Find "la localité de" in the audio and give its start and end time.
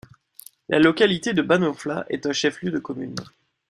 0.67-1.43